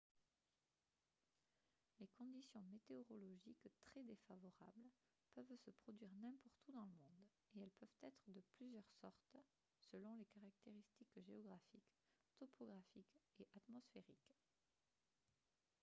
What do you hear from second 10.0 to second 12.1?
les caractéristiques géographiques